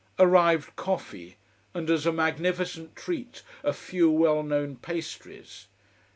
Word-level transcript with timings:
Arrived 0.17 0.75
coffee, 0.75 1.35
and, 1.75 1.87
as 1.87 2.07
a 2.07 2.11
magnificent 2.11 2.95
treat, 2.95 3.43
a 3.63 3.71
few 3.71 4.09
well 4.09 4.41
known 4.41 4.75
pastries. 4.75 5.67